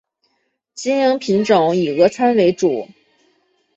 [0.73, 2.87] 经营品种以俄餐为主。